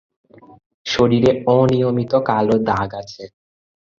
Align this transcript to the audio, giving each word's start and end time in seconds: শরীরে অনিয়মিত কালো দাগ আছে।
শরীরে 0.85 1.31
অনিয়মিত 1.55 2.13
কালো 2.27 2.55
দাগ 2.67 2.89
আছে। 3.01 3.23